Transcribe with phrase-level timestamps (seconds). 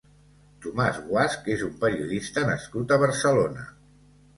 [0.65, 3.73] Tomás Guasch és un periodista nascut a Barcelona.